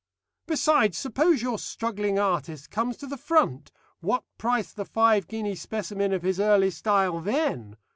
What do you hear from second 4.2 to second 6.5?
price the five guinea specimen of his